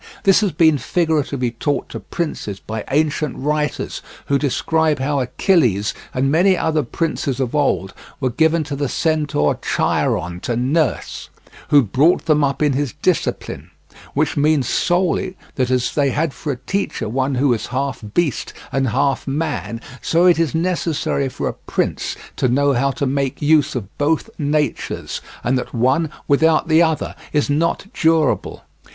[0.23, 6.31] This has been figuratively taught to princes by ancient writers, who describe how Achilles and
[6.31, 11.29] many other princes of old were given to the Centaur Chiron to nurse,
[11.67, 13.69] who brought them up in his discipline;
[14.15, 18.53] which means solely that, as they had for a teacher one who was half beast
[18.71, 23.39] and half man, so it is necessary for a prince to know how to make
[23.39, 28.63] use of both natures, and that one without the other is not durable.